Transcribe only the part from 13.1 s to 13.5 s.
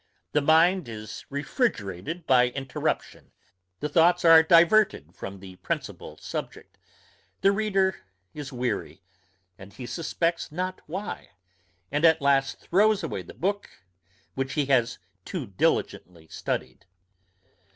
the